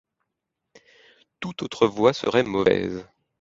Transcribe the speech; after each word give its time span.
Toute 1.39 1.61
autre 1.61 1.85
voie 1.85 2.11
serait 2.11 2.41
mauvaise. 2.41 3.05